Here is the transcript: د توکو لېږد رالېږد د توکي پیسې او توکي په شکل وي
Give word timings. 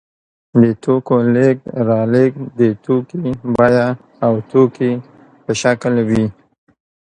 د 0.61 0.63
توکو 0.83 1.15
لېږد 1.33 1.63
رالېږد 1.89 2.43
د 2.59 2.61
توکي 2.83 3.17
پیسې 3.55 3.87
او 4.25 4.33
توکي 4.51 4.91
په 5.43 5.51
شکل 5.61 5.93
وي 6.09 6.25